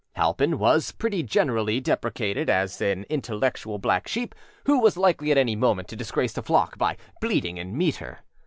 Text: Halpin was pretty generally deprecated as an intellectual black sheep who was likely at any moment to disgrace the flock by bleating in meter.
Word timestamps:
Halpin 0.13 0.57
was 0.57 0.91
pretty 0.91 1.21
generally 1.21 1.79
deprecated 1.79 2.49
as 2.49 2.81
an 2.81 3.05
intellectual 3.07 3.77
black 3.77 4.07
sheep 4.07 4.33
who 4.65 4.79
was 4.79 4.97
likely 4.97 5.29
at 5.29 5.37
any 5.37 5.55
moment 5.55 5.87
to 5.89 5.95
disgrace 5.95 6.33
the 6.33 6.41
flock 6.41 6.75
by 6.75 6.97
bleating 7.21 7.57
in 7.59 7.77
meter. 7.77 8.17